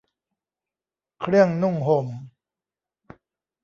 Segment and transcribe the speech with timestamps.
[1.21, 2.07] เครื่องนุ่งห่ม